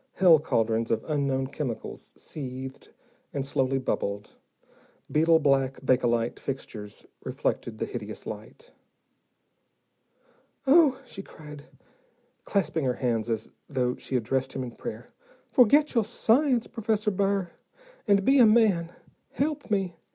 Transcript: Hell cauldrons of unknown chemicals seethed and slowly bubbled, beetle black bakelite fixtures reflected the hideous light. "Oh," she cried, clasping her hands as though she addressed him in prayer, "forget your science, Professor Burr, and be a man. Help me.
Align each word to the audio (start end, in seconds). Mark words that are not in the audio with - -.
Hell 0.15 0.39
cauldrons 0.39 0.89
of 0.89 1.03
unknown 1.07 1.45
chemicals 1.45 2.11
seethed 2.17 2.89
and 3.33 3.45
slowly 3.45 3.77
bubbled, 3.77 4.31
beetle 5.11 5.37
black 5.37 5.79
bakelite 5.85 6.39
fixtures 6.39 7.05
reflected 7.23 7.77
the 7.77 7.85
hideous 7.85 8.25
light. 8.25 8.71
"Oh," 10.65 10.99
she 11.05 11.21
cried, 11.21 11.65
clasping 12.45 12.83
her 12.85 12.95
hands 12.95 13.29
as 13.29 13.51
though 13.69 13.95
she 13.95 14.15
addressed 14.15 14.53
him 14.53 14.63
in 14.63 14.71
prayer, 14.71 15.11
"forget 15.51 15.93
your 15.93 16.03
science, 16.03 16.65
Professor 16.65 17.11
Burr, 17.11 17.51
and 18.07 18.25
be 18.25 18.39
a 18.39 18.45
man. 18.47 18.91
Help 19.33 19.69
me. 19.69 19.97